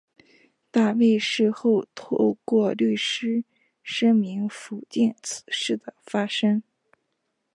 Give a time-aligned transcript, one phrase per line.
[0.71, 3.43] 大卫事后透过律师
[3.83, 6.63] 声明否定此事的发生。